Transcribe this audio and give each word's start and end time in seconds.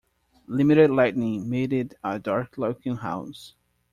Limited 0.47 0.89
lighting 0.89 1.47
made 1.47 1.71
it 1.71 1.93
a 2.03 2.17
dark 2.17 2.57
looking 2.57 2.95
house. 2.97 3.53